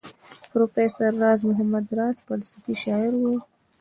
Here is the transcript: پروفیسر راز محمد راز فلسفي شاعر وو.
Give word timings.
پروفیسر 0.51 1.11
راز 1.21 1.39
محمد 1.49 1.87
راز 1.97 2.17
فلسفي 2.27 2.73
شاعر 2.83 3.13
وو. 3.17 3.35